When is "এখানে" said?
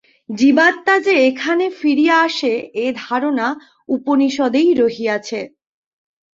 1.29-1.65